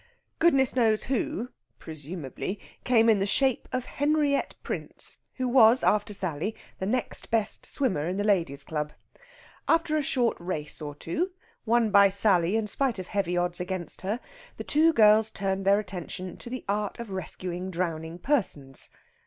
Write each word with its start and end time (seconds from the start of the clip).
Goodness 0.39 0.75
knows 0.75 1.03
who 1.03 1.49
(presumably) 1.77 2.59
came 2.83 3.05
in 3.07 3.17
in 3.17 3.19
the 3.19 3.27
shape 3.27 3.67
of 3.71 3.85
Henriette 3.85 4.55
Prince, 4.63 5.19
who 5.35 5.47
was, 5.47 5.83
after 5.83 6.11
Sally, 6.11 6.55
the 6.79 6.87
next 6.87 7.29
best 7.29 7.67
swimmer 7.67 8.07
in 8.07 8.17
the 8.17 8.23
Ladies' 8.23 8.63
Club. 8.63 8.93
After 9.67 9.95
a 9.97 10.01
short 10.01 10.37
race 10.39 10.81
or 10.81 10.95
two, 10.95 11.33
won 11.67 11.91
by 11.91 12.09
Sally 12.09 12.55
in 12.55 12.65
spite 12.65 12.97
of 12.97 13.05
heavy 13.09 13.37
odds 13.37 13.59
against 13.59 14.01
her, 14.01 14.19
the 14.57 14.63
two 14.63 14.91
girls 14.91 15.29
turned 15.29 15.65
their 15.65 15.77
attention 15.79 16.35
to 16.37 16.49
the 16.49 16.65
art 16.67 16.97
of 16.97 17.11
rescuing 17.11 17.69
drowning 17.69 18.17
persons. 18.17 18.89